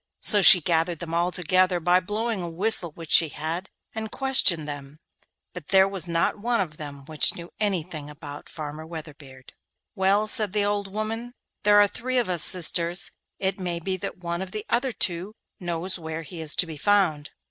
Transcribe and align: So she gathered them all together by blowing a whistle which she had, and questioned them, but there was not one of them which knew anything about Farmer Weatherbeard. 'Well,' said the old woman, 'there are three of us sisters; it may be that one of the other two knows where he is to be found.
So 0.23 0.41
she 0.41 0.61
gathered 0.61 0.97
them 0.97 1.13
all 1.13 1.31
together 1.31 1.79
by 1.79 1.99
blowing 1.99 2.41
a 2.41 2.49
whistle 2.49 2.89
which 2.93 3.11
she 3.11 3.29
had, 3.29 3.69
and 3.93 4.09
questioned 4.09 4.67
them, 4.67 4.97
but 5.53 5.67
there 5.67 5.87
was 5.87 6.07
not 6.07 6.39
one 6.39 6.59
of 6.59 6.77
them 6.77 7.05
which 7.05 7.35
knew 7.35 7.51
anything 7.59 8.09
about 8.09 8.49
Farmer 8.49 8.83
Weatherbeard. 8.83 9.53
'Well,' 9.93 10.25
said 10.27 10.53
the 10.53 10.65
old 10.65 10.91
woman, 10.91 11.35
'there 11.61 11.79
are 11.79 11.87
three 11.87 12.17
of 12.17 12.29
us 12.29 12.41
sisters; 12.41 13.11
it 13.37 13.59
may 13.59 13.79
be 13.79 13.95
that 13.97 14.17
one 14.17 14.41
of 14.41 14.53
the 14.53 14.65
other 14.71 14.91
two 14.91 15.35
knows 15.59 15.99
where 15.99 16.23
he 16.23 16.41
is 16.41 16.55
to 16.55 16.65
be 16.65 16.77
found. 16.77 17.29